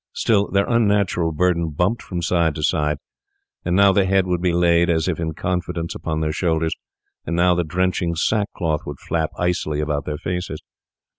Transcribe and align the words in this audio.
Still 0.13 0.47
their 0.49 0.65
unnatural 0.67 1.31
burden 1.31 1.69
bumped 1.69 2.01
from 2.01 2.23
side 2.23 2.55
to 2.55 2.63
side; 2.63 2.97
and 3.63 3.75
now 3.75 3.91
the 3.93 4.05
head 4.05 4.25
would 4.25 4.41
be 4.41 4.51
laid, 4.51 4.89
as 4.89 5.07
if 5.07 5.19
in 5.19 5.35
confidence, 5.35 5.93
upon 5.93 6.21
their 6.21 6.31
shoulders, 6.33 6.73
and 7.23 7.35
now 7.35 7.53
the 7.53 7.63
drenching 7.63 8.15
sack 8.15 8.47
cloth 8.57 8.81
would 8.87 8.99
flap 8.99 9.29
icily 9.37 9.79
about 9.79 10.05
their 10.05 10.17
faces. 10.17 10.59